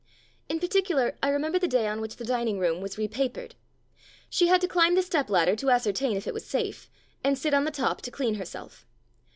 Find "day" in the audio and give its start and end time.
1.67-1.87